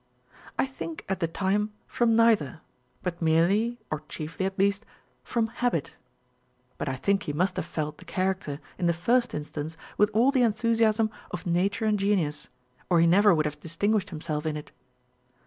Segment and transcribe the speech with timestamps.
[0.57, 2.61] I think at the time from neither;
[3.03, 4.83] but merely (or chiefly at least)
[5.23, 5.95] from habit.
[6.79, 10.31] But I think he must have felt the character in the first instance with all
[10.31, 12.47] the enthusiasm of nature and genius,
[12.89, 14.71] or he never would have distinguished himself in it.